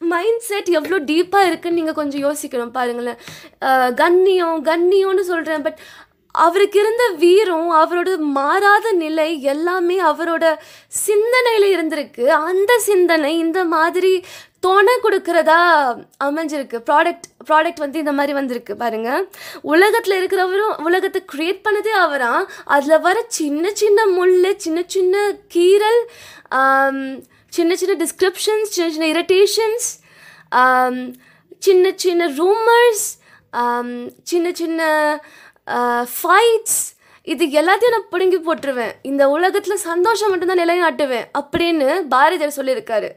மைண்ட் 0.00 0.42
செட் 0.46 0.68
எவ்வளோ 0.78 0.96
டீப்பாக 1.10 1.48
இருக்குன்னு 1.50 1.78
நீங்கள் 1.80 1.98
கொஞ்சம் 1.98 2.24
யோசிக்கணும் 2.26 2.74
பாருங்களேன். 2.78 3.20
கண்ணியம் 4.02 4.58
கண்ணியம்னு 4.70 5.24
சொல்கிறேன் 5.30 5.64
பட் 5.66 5.78
அவருக்கு 6.44 6.78
இருந்த 6.82 7.04
வீரம் 7.22 7.70
அவரோட 7.82 8.10
மாறாத 8.38 8.86
நிலை 9.02 9.28
எல்லாமே 9.52 9.96
அவரோட 10.10 10.44
சிந்தனையில் 11.04 11.68
இருந்திருக்கு. 11.74 12.24
அந்த 12.48 12.72
சிந்தனை 12.88 13.32
இந்த 13.44 13.60
மாதிரி 13.74 14.12
தோணை 14.66 14.94
கொடுக்கறதா 15.02 15.58
அமைஞ்சிருக்கு. 16.26 16.78
ப்ராடக்ட் 16.88 17.26
ப்ராடக்ட் 17.48 17.82
வந்து 17.84 17.98
இந்த 18.02 18.12
மாதிரி 18.18 18.32
வந்திருக்கு 18.38 18.74
பாருங்க. 18.82 19.10
உலகத்தில் 19.72 20.16
இருக்கிறவரும் 20.20 20.74
உலகத்தை 20.88 21.20
கிரியேட் 21.32 21.64
பண்ணதே 21.66 21.92
அவரா? 22.04 22.32
அதில் 22.76 23.04
வர 23.06 23.16
சின்ன 23.38 23.70
சின்ன 23.82 24.06
முள் 24.16 24.36
சின்ன 24.64 24.82
சின்ன 24.94 25.24
கீறல் 25.54 26.00
சின்ன 27.56 27.74
சின்ன 27.80 27.94
டிஸ்கிரிப்ஷன்ஸ் 28.04 28.72
சின்ன 28.76 28.88
சின்ன 28.94 29.06
இரிட்டேஷன்ஸ் 29.14 29.86
சின்ன 31.66 31.92
சின்ன 32.04 32.26
ரூமர்ஸ் 32.40 33.06
சின்ன 34.30 34.46
சின்ன 34.60 34.80
ஃபைட்ஸ் 36.16 36.82
இது 37.32 37.44
எல்லாத்தையும் 37.60 37.94
நான் 37.94 38.10
பிடுங்கி 38.12 38.38
போட்டுருவேன். 38.38 38.92
இந்த 39.10 39.22
உலகத்தில் 39.36 39.84
சந்தோஷம் 39.90 40.30
மட்டும்தான் 40.30 40.62
நிலைநாட்டுவேன் 40.62 41.26
அப்படின்னு 41.38 41.88
பாரதியார் 42.14 42.58
சொல்லியிருக்காரு. 42.58 43.10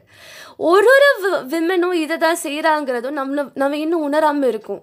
ஒரு 0.70 0.88
ஒரு 0.94 1.08
விமனும் 1.52 1.98
இதை 2.04 2.16
தான் 2.24 2.40
செய்கிறாங்கிறதும் 2.46 3.18
நம்ம 3.20 3.44
நம்ம 3.62 3.78
இன்னும் 3.84 4.06
உணராமல் 4.08 4.50
இருக்கும். 4.52 4.82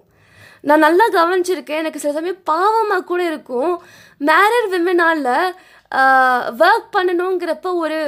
நான் 0.68 0.84
நல்லா 0.86 1.04
கவனிச்சிருக்கேன் 1.16 1.80
எனக்கு 1.82 2.02
சில 2.02 2.14
சமயம் 2.16 2.42
பாவமாக 2.50 3.04
கூட 3.10 3.20
இருக்கும். 3.30 3.74
மேரட் 4.28 4.68
விமனால் 4.74 5.28
ஒர்க் 6.62 6.88
பண்ணணுங்கிறப்ப 6.96 7.68
ஒரு 7.84 7.98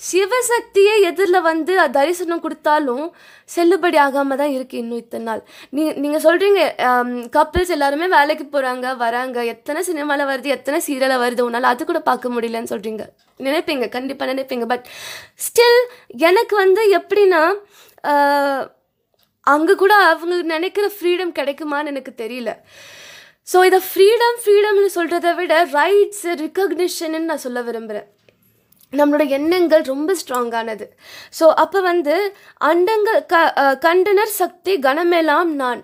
சிவசக்தியே 0.00 0.92
எதிரில் 1.08 1.46
வந்து 1.48 1.72
தரிசனம் 1.96 2.42
கொடுத்தாலும் 2.44 3.06
செல்லுபடி 3.54 3.98
ஆகாமல் 4.04 4.40
தான் 4.40 4.52
இருக்குது 4.56 4.80
இன்னும் 4.82 5.00
இத்தனை 5.02 5.24
நாள். 5.28 5.42
நீ 5.74 5.82
நீங்கள் 6.02 6.24
சொல்கிறீங்க 6.26 6.60
கப்பிள்ஸ் 7.36 7.72
எல்லாருமே 7.76 8.06
வேலைக்கு 8.16 8.44
போகிறாங்க 8.46 8.94
வராங்க 9.04 9.44
எத்தனை 9.54 9.82
சினிமாவில் 9.88 10.30
வருது 10.30 10.54
எத்தனை 10.56 10.80
சீரியலில் 10.86 11.22
வருது 11.24 11.44
உன்னால் 11.46 11.70
அது 11.72 11.84
கூட 11.90 12.02
பார்க்க 12.10 12.34
முடியலன்னு 12.34 12.72
சொல்கிறீங்க 12.74 13.06
நினைப்பீங்க 13.40 13.88
கண்டிப்பாக 13.96 14.30
நினைப்பீங்க 14.32 14.68
பட் 14.74 14.86
ஸ்டில் 15.46 15.80
எனக்கு 16.28 16.56
வந்து 16.64 16.84
எப்படின்னா 17.00 17.42
அங்கே 19.46 19.74
கூட 19.82 19.92
அவங்க 20.04 20.36
நினைக்கிற 20.54 20.86
ஃப்ரீடம் 20.94 21.36
கிடைக்குமான்னு 21.38 21.92
எனக்கு 21.92 22.12
தெரியல. 22.22 22.50
ஸோ 23.48 23.58
இதை 23.68 23.80
ஃப்ரீடம் 23.88 24.38
ஃப்ரீடம்னு 24.42 24.90
சொல்கிறத 24.98 25.28
விட 25.40 25.54
ரைட்ஸ் 25.78 26.26
ரிகக்னிஷன்னு 26.44 27.20
நான் 27.30 27.44
சொல்ல 27.46 27.60
விரும்புகிறேன் 27.68 28.08
நம்மளோட 28.92 29.24
எண்ணங்கள் 29.36 29.82
ரொம்ப 29.92 30.10
ஸ்ட்ராங்கானது 30.20 30.86
ஸோ 31.38 31.46
அப்போ 31.62 31.78
வந்து 31.90 32.14
அண்டங்கள் 32.70 33.20
க 33.32 33.42
கண்டனர் 33.86 34.32
சக்தி 34.42 34.74
கணமெல்லாம் 34.86 35.50
நான். 35.62 35.82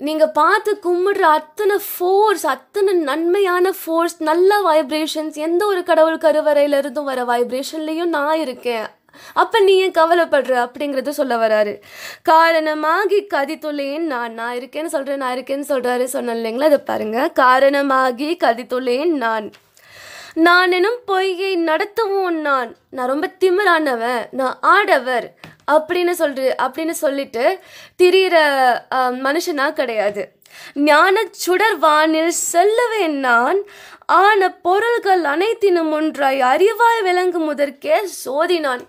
நீங்கள் 0.00 0.32
பார்த்து 0.38 0.70
கும்பிடுற 0.86 1.24
அத்தனை 1.38 1.76
ஃபோர்ஸ் 1.90 2.44
அத்தனை 2.54 2.92
நன்மையான 3.10 3.72
ஃபோர்ஸ் 3.80 4.16
நல்ல 4.30 4.60
வைப்ரேஷன்ஸ் 4.68 5.36
எந்த 5.46 5.62
ஒரு 5.72 5.82
கடவுள் 5.90 6.24
கருவறையிலிருந்தும் 6.24 7.10
வர 7.10 7.22
வைப்ரேஷன்லேயும் 7.32 8.14
நான் 8.16 8.40
இருக்கேன். 8.44 8.86
அப்ப 9.32 9.60
நீ 9.60 9.78
ஏன் 9.78 9.90
கவலைப்படுற 9.90 10.70
அப்படிங்கறது 10.70 11.08
சொல்ல 11.08 11.36
வராரு. 11.36 11.80
காரணமாகி 12.22 13.26
கதித்துள்ளேன் 13.34 13.98
நான் 13.98 14.32
நான் 14.32 14.56
இருக்கேன்னு 14.56 14.86
சொல்றேன் 14.86 15.16
நான் 15.16 15.36
இருக்கேன்னு 15.36 15.68
சொல்றாரு. 15.68 16.04
சொன்னேன் 16.04 16.36
இல்லைங்களா? 16.36 16.62
அதை 16.62 16.78
பாருங்க. 16.78 17.28
காரணமாகி 17.28 18.36
கதித்துள்ளேன் 18.44 19.06
நான். 19.06 19.50
நான் 20.34 20.72
எனும் 20.72 20.98
பொய்யை 21.06 21.64
நடத்துவோம் 21.64 22.30
நான். 22.30 22.76
நான் 22.90 23.08
ரொம்ப 23.08 23.30
திமிரானவன். 23.40 24.26
நான் 24.30 24.58
ஆடவர். 24.60 25.34
அப்படின்னு 25.72 26.12
சொல்ற 26.18 26.52
அப்படின்னு 26.62 26.90
சொல்லிட்டு 26.90 27.58
திரியிற 28.02 28.36
மனுஷனா 28.94 29.72
கிடையாது. 29.72 30.32
ஞான 30.74 31.22
சுடர் 31.30 31.78
வானில் 31.78 32.32
செல்லுவேன் 32.52 33.08
நான். 33.08 33.56
ஆன 34.06 34.52
பொருள்கள் 34.52 35.22
அனைத்தினும் 35.22 35.90
ஒன்றாய் 35.90 36.40
அறிவாய் 36.40 37.02
விளங்கு 37.02 37.38
முதற்கே 37.38 38.08
சோதினான் 38.24 38.80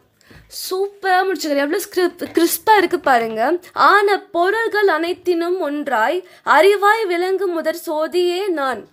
சூப்பராக 0.63 1.23
முடிச்சுக்கிறேன். 1.27 1.65
எவ்வளோ 1.65 1.81
ஸ்கிரிப் 1.85 2.21
கிறிஸ்பாக 2.37 2.81
இருக்கு 2.81 2.99
பாருங்க. 3.09 3.41
ஆன 3.89 4.17
பொருள்கள் 4.35 4.89
அனைத்தினும் 4.97 5.57
ஒன்றாய் 5.67 6.17
அறிவாய் 6.57 7.03
விளங்கும் 7.13 7.55
முதற் 7.57 7.83
சோதியே 7.87 8.43
நான். 8.59 8.83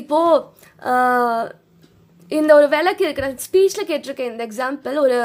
இப்போ 0.00 0.20
இந்த 2.38 2.50
ஒரு 2.58 2.68
விளக்கு 2.74 3.02
இருக்கு. 3.04 3.24
நான் 3.26 3.42
ஸ்பீச்சில் 3.46 3.88
கேட்டிருக்கேன் 3.88 4.30
இந்த 4.32 4.44
எக்ஸாம்பிள் 4.48 4.94
ஒரு 5.06 5.18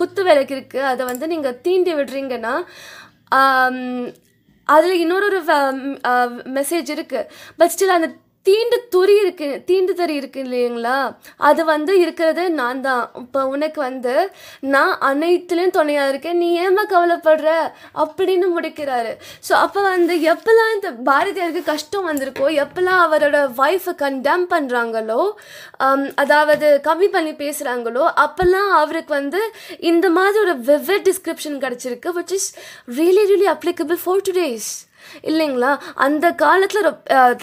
குத்து 0.00 0.22
விளக்கு 0.28 0.54
இருக்கு. 0.56 0.80
அதை 0.92 1.02
வந்து 1.10 1.26
நீங்கள் 1.34 1.60
தீண்டி 1.66 1.92
விடுறீங்கன்னா 1.98 2.54
அதில் 4.68 5.00
இன்னொரு 5.02 5.38
மெசேஜ் 6.58 6.88
இருக்குது 6.94 7.28
பட் 7.58 7.72
ஸ்டில் 7.74 7.96
அந்த 7.98 8.08
தீண்டு 8.48 8.76
துறி 8.94 9.16
இருக்கு 9.24 9.48
தீண்டு 9.68 9.92
தறி 10.00 10.14
இருக்கு 10.20 10.40
இல்லைங்களா? 10.46 10.98
அது 11.48 11.62
வந்து 11.72 11.92
இருக்கிறது 12.04 12.44
நான் 12.60 12.84
தான். 12.88 13.04
இப்போ 13.22 13.40
உனக்கு 13.54 13.80
வந்து 13.88 14.14
நான் 14.74 14.94
அனைத்துலேயும் 15.10 15.76
துணையாக 15.78 16.12
இருக்கேன். 16.12 16.38
நீ 16.42 16.48
ஏமா 16.66 16.84
கவலைப்படுற? 16.94 17.48
அப்படின்னு 18.04 18.48
முடிக்கிறாரு. 18.56 19.12
ஸோ 19.48 19.52
அப்போ 19.64 19.80
வந்து 19.90 20.14
எப்போல்லாம் 20.32 20.72
இந்த 20.76 20.90
பாரதியாருக்கு 21.10 21.62
கஷ்டம் 21.72 22.08
வந்திருக்கோ 22.10 22.48
எப்போல்லாம் 22.64 23.02
அவரோட 23.06 23.38
ஒய்ஃபை 23.66 23.94
கண்டெம் 24.04 24.44
பண்ணுறாங்களோ 24.54 25.20
அதாவது 26.24 26.68
கம்மி 26.88 27.08
பண்ணி 27.16 27.32
பேசுகிறாங்களோ 27.42 28.04
அப்போல்லாம் 28.24 28.70
அவருக்கு 28.80 29.12
வந்து 29.20 29.40
இந்த 29.90 30.06
மாதிரி 30.18 30.42
ஒரு 30.44 30.54
வெவ்வேறு 30.70 31.04
டிஸ்கிரிப்ஷன் 31.08 31.62
கிடச்சிருக்கு 31.64 32.10
which 32.18 32.34
is 32.38 32.50
really 32.98 33.24
really 33.32 33.48
applicable 33.54 34.00
for 34.04 34.24
today's 34.28 34.70
இல்லைங்களா? 35.30 35.72
அந்த 36.06 36.26
காலத்தில் 36.44 36.88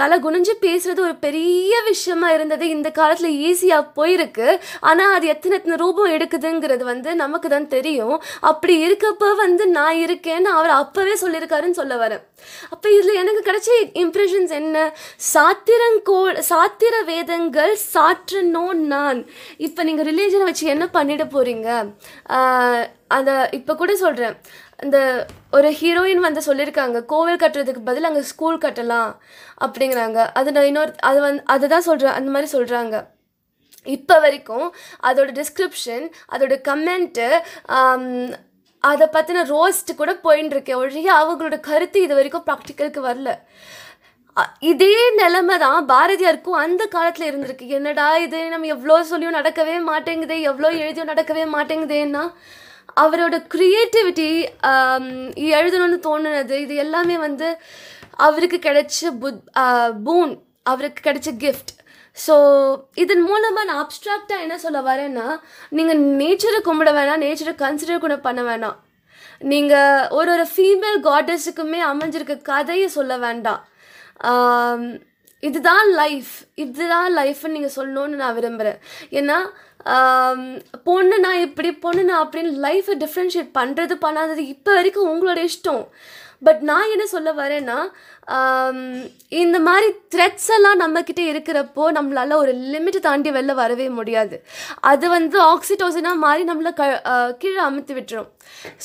தலை 0.02 0.18
குனிஞ்சு 0.26 0.56
பேசுறது 0.66 1.02
ஒரு 1.08 1.16
பெரிய 1.26 1.74
விஷயமா 1.90 2.30
இருந்தது. 2.38 2.66
இந்த 2.76 2.90
காலத்தில் 3.00 3.38
ஈஸியாக 3.50 3.92
போயிருக்கு. 3.98 4.48
ஆனால் 4.90 5.16
அது 5.18 5.26
எத்தனை 5.34 5.58
எத்தனை 5.60 5.78
ரூபம் 5.84 6.14
எடுக்குதுங்கிறது 6.18 6.84
வந்து 6.92 7.10
நமக்கு 7.24 7.50
தான் 7.56 7.72
தெரியும். 7.76 8.18
அப்படி 8.52 8.76
இருக்கப்ப 8.86 9.34
வந்து 9.44 9.66
நான் 9.78 10.02
இருக்கேன்னு 10.06 10.52
அவர் 10.58 10.74
அப்போவே 10.82 11.16
சொல்லியிருக்காருன்னு 11.24 11.80
சொல்ல 11.82 11.96
வரேன். 12.04 12.24
அப்போ 12.74 12.88
இதில் 12.98 13.20
எனக்கு 13.22 13.42
கிடைச்ச 13.50 13.70
இம்ப்ரெஷன்ஸ் 14.04 14.54
என்ன? 14.62 14.78
சாத்திரங்கோ 15.34 16.20
சாத்திர 16.52 16.96
வேதங்கள் 17.12 17.74
சாற்றனோ 17.94 18.66
நான் 18.94 19.20
இப்போ 19.68 19.82
நீங்கள் 19.88 20.08
ரிலீஜனை 20.12 20.46
வச்சு 20.50 20.66
என்ன 20.76 20.86
பண்ணிட 20.98 21.24
போகிறீங்க 21.36 21.70
அதை 23.16 23.34
இப்போ 23.58 23.74
கூட 23.80 23.92
சொல்கிறேன் 24.04 24.36
அந்த 24.84 24.98
ஒரு 25.58 25.70
ஹீரோயின் 25.80 26.26
வந்து 26.28 26.42
சொல்லியிருக்காங்க 26.48 26.98
கோவில் 27.12 27.42
கட்டுறதுக்கு 27.44 27.82
பதில் 27.90 28.08
அங்கே 28.10 28.24
ஸ்கூல் 28.32 28.64
கட்டலாம் 28.66 29.12
அப்படிங்கிறாங்க. 29.66 30.20
அது 30.40 30.56
நான் 30.56 30.70
இன்னொரு 30.72 30.92
அது 31.10 31.20
வந்து 31.28 31.44
அதுதான் 31.54 31.88
சொல்கிறேன் 31.90 32.18
அந்த 32.20 32.32
மாதிரி 32.36 32.50
சொல்கிறாங்க 32.56 32.96
இப்போ 33.96 34.16
வரைக்கும் 34.26 34.68
அதோட 35.10 35.30
டிஸ்கிரிப்ஷன் 35.40 36.06
அதோட 36.36 36.56
கமெண்ட்டு 36.68 37.28
அதை 38.84 39.06
பற்றின 39.16 39.44
ரோஸ்ட் 39.54 39.92
கூட 40.00 40.12
போயின்னு 40.26 40.54
இருக்கேன் 40.56 40.80
ஒழிய 40.84 41.10
அவங்களோட 41.22 41.58
கருத்து 41.70 42.00
இது 42.06 42.14
வரைக்கும் 42.18 42.46
ப்ராக்டிக்கலுக்கு 42.50 43.02
வரல. 43.10 43.30
இதே 44.72 44.96
நிலைமை 45.20 45.56
தான் 45.64 45.88
பாரதியாருக்கும் 45.92 46.62
அந்த 46.64 46.84
காலத்தில் 46.96 47.28
இருந்திருக்கு. 47.30 47.66
என்னடா 47.78 48.08
இது 48.26 48.40
நம்ம 48.54 48.70
எவ்வளோ 48.76 48.98
சொல்லியும் 49.12 49.38
நடக்கவே 49.40 49.76
மாட்டேங்குதே 49.92 50.38
எவ்வளோ 50.50 50.72
எழுதியும் 50.84 51.12
நடக்கவே 51.14 51.46
மாட்டேங்குதேன்னா 51.56 52.24
அவரோட 53.04 53.36
க்ரியேட்டிவிட்டி 53.54 54.30
um, 54.72 55.08
எழுதணும்னு 55.58 55.98
தோணுனது 56.08 56.58
இது 56.66 56.76
எல்லாமே 56.76 57.18
வந்து 57.18 57.48
அவருக்கு 58.18 58.60
கிடைச்ச 58.68 59.12
புத் 59.22 59.42
uh, 59.64 59.90
பூன் 60.06 60.34
அவருக்கு 60.64 61.02
கிடைச்ச 61.08 61.32
கிஃப்ட் 61.44 61.74
ஸோ 62.18 62.36
இதன் 62.96 63.24
மூலமாக 63.24 63.68
நான் 63.70 63.82
அப்ட்ராக்டாக 63.84 64.44
என்ன 64.44 64.58
சொல்ல 64.58 64.80
வரேன்னா 64.82 65.26
நீங்கள் 65.70 66.02
நேச்சரை 66.22 66.60
கும்பிட 66.64 66.92
வேணாம் 66.98 67.24
நேச்சரை 67.26 67.54
கன்சிடர் 67.64 68.04
கூட 68.06 68.16
பண்ண 68.18 68.42
வேணாம். 68.44 68.78
நீங்கள் 69.42 70.08
ஒரு 70.18 70.30
ஒரு 70.36 70.46
ஃபீமேல் 70.54 71.00
காடஸுக்குமே 71.08 71.82
அமைஞ்சிருக்க 71.92 72.36
கதையை 72.52 72.88
சொல்ல 72.90 73.14
வேண்டாம். 73.18 73.62
Um, 74.24 74.82
இதுதான் 75.48 75.88
லைஃப் 76.02 76.34
இதுதான் 76.66 77.10
லைஃப்னு 77.20 77.56
நீங்கள் 77.56 77.76
சொல்லணும்னு 77.78 78.22
நான் 78.24 78.36
விரும்புகிறேன் 78.40 78.80
ஏன்னா 79.20 79.38
பொண்ணு 80.90 81.16
நான் 81.26 81.44
இப்படி 81.48 81.70
பொண்ணு 81.86 82.04
நான் 82.10 82.24
அப்படின்னு 82.26 82.52
லைஃப்பை 82.68 82.96
டிஃப்ரென்ஷியேட் 83.04 83.50
பண்ணுறது 83.58 83.96
பண்ணாதது 84.06 84.44
இப்போ 84.54 84.72
வரைக்கும் 84.78 85.10
உங்களோட 85.14 85.40
இஷ்டம். 85.50 85.84
பட் 86.46 86.62
நான் 86.70 86.92
என்ன 86.94 87.06
சொல்ல 87.14 87.30
வரேன்னா 87.42 87.78
இந்த 89.42 89.58
மாதிரி 89.68 89.88
த்ரெட்ஸ் 90.14 90.50
எல்லாம் 90.56 90.82
நம்மக்கிட்ட 90.84 91.22
இருக்கிறப்போ 91.32 91.84
நம்மளால 91.98 92.38
ஒரு 92.44 92.54
லிமிட் 92.74 92.98
தாண்டி 93.08 93.30
வெளில 93.38 93.54
வரவே 93.62 93.88
முடியாது. 94.00 94.38
அது 94.92 95.06
வந்து 95.16 95.38
ஆக்சிடோசினாக 95.52 96.24
மாறி 96.26 96.44
நம்மளை 96.52 96.72
க 96.80 96.84
கீழே 97.44 97.62
அமுத்தி 97.70 97.96
விட்டுரும். 98.00 98.30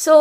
ஸோ 0.04 0.14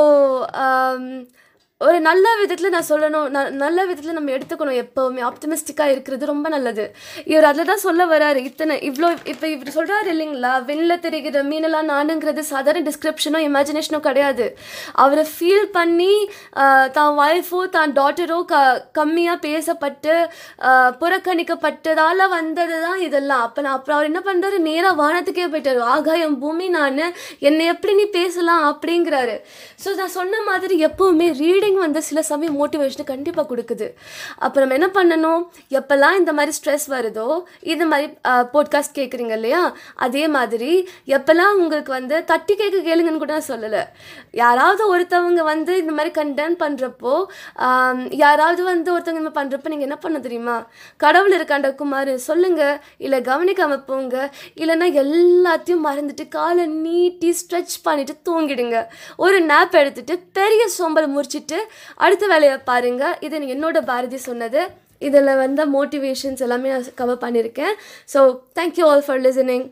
ஒரு 1.86 2.00
நல்ல 2.05 2.27
விதத்தில் 2.39 2.69
நான் 2.69 2.88
சொல்லணும். 2.89 3.27
ந- 3.36 3.51
நல்ல 3.59 3.86
விதத்தில் 3.89 4.15
நம்ம 4.17 4.31
எடுத்துக்கணும் 4.31 4.79
எப்போவுமே. 4.79 5.21
ஆப்டமிஸ்டிக்காக 5.27 5.91
இருக்கிறது 5.91 6.25
ரொம்ப 6.25 6.48
நல்லது. 6.50 6.86
இவர் 7.25 7.45
அதில் 7.50 7.69
தான் 7.69 7.83
சொல்ல 7.83 8.05
வராரு. 8.13 8.39
இத்தனை 8.48 8.75
இவ்வளோ 8.89 9.09
இப்போ 9.31 9.48
இவர் 9.48 9.71
சொல்கிறாரு 9.77 10.09
இல்லைங்களா? 10.13 10.51
வெளில 10.71 11.00
தெரிகிற 11.05 11.43
மீனெல்லாம் 11.51 11.88
நானுங்கிறது 11.89 12.39
சாதாரண 12.39 12.89
டிஸ்கிரிப்ஷனோ 12.89 13.39
இமேஜினேஷனோ 13.50 14.00
கிடையாது. 14.00 14.48
அவரை 15.03 15.25
ஃபீல் 15.36 15.63
பண்ணி 15.77 16.29
தான் 16.98 17.13
ஒய்ஃபோ 17.19 17.62
தான் 17.69 17.93
டாட்டரோ 18.00 18.39
க 18.51 18.62
கம்மியாக 19.00 19.39
பேசப்பட்டு 19.48 20.13
புறக்கணிக்கப்பட்டதால் 21.03 22.29
வந்தது 22.36 22.81
தான் 22.81 23.00
இதெல்லாம். 23.07 23.41
அப்போ 23.48 23.62
நான் 23.62 23.77
அப்புறம் 23.79 24.00
அவர் 24.00 24.12
என்ன 24.12 24.21
பண்ணுறாரு 24.27 24.59
நேராக 24.67 25.01
வானத்துக்கே 25.03 25.48
போயிட்டார். 25.55 25.81
ஆகாயம் 25.95 26.38
பூமி 26.43 26.69
நான் 26.77 27.01
என்னை 27.39 27.65
எப்படி 27.75 27.95
நீ 28.01 28.07
பேசலாம் 28.19 28.67
அப்படிங்கிறாரு. 28.74 29.38
ஸோ 29.86 29.95
நான் 29.95 30.15
சொன்ன 30.19 30.43
மாதிரி 30.51 30.83
எப்போவுமே 30.86 31.27
ரீடிங் 31.43 31.67
வந்து 31.84 32.02
சில 32.10 32.20
சமயம் 32.30 32.58
மோட்டிவேஷனை 32.60 33.06
கண்டிப்பாக 33.12 33.46
கொடுக்குது. 33.52 33.88
அப்போ 34.46 34.58
நம்ம 34.62 34.76
என்ன 34.80 34.90
பண்ணணும்? 34.98 35.42
எப்போல்லாம் 35.80 36.18
இந்த 36.20 36.32
மாதிரி 36.38 36.54
ஸ்ட்ரெஸ் 36.58 36.88
வருதோ 36.96 37.28
இது 37.74 37.86
மாதிரி 37.92 38.08
போட்காஸ்ட் 38.54 38.98
கேட்குறீங்க 39.00 39.36
இல்லையா? 39.40 39.62
அதே 40.08 40.24
மாதிரி 40.38 40.72
எப்போல்லாம் 41.18 41.58
உங்களுக்கு 41.62 41.92
வந்து 41.98 42.18
தட்டி 42.32 42.56
கேட்க 42.62 42.82
கேளுங்கன்னு 42.90 43.24
கூட 43.24 43.34
நான் 43.38 43.50
சொல்லலை. 43.52 43.84
யாராவது 44.42 44.84
ஒருத்தவங்க 44.94 45.44
வந்து 45.52 45.76
இந்த 45.84 45.94
மாதிரி 46.00 46.14
கண்டென் 46.20 46.58
பண்ணுறப்போ 46.64 47.14
யாராவது 48.24 48.62
வந்து 48.72 48.90
ஒருத்தவங்க 48.96 49.24
இந்த 49.24 49.26
மாதிரி 49.26 49.40
பண்ணுறப்போ 49.40 49.74
நீங்கள் 49.74 49.90
என்ன 49.90 50.00
பண்ண 50.06 50.18
தெரியுமா? 50.28 50.58
கடவுள் 51.06 51.36
இருக்காண்ட 51.38 51.72
குமார் 51.82 52.14
சொல்லுங்கள் 52.30 52.80
இல்லை 53.06 53.22
கவனிக்காமல் 53.32 53.86
போங்க. 53.90 54.16
இல்லைன்னா 54.62 54.88
எல்லாத்தையும் 55.04 55.86
மறந்துட்டு 55.88 56.28
காலை 56.38 56.66
நீட்டி 56.86 57.30
ஸ்ட்ரெச் 57.42 57.76
பண்ணிவிட்டு 57.88 58.16
தூங்கிடுங்க. 58.30 58.78
ஒரு 59.26 59.38
நேப் 59.52 59.80
எடுத்துட்டு 59.82 60.16
பெரிய 60.40 60.64
சோம்பல் 60.78 61.08
முறிச்சிட்டு 61.16 61.59
அடுத்த 61.96 62.28
வேலையை 62.34 62.58
பாருங்க. 62.70 63.04
இது 63.28 63.39
என்னோட 63.56 63.80
பாரதி 63.92 64.20
சொன்னது. 64.30 64.63
இதில் 65.08 65.38
வந்த 65.44 65.62
மோட்டிவேஷன்ஸ் 65.75 66.42
எல்லாமே 66.46 66.70
நான் 66.75 66.88
கவர் 67.01 67.24
பண்ணியிருக்கேன். 67.25 67.75
So 68.13 68.22
thank you 68.60 68.86
all 68.92 69.04
for 69.08 69.22
listening 69.28 69.68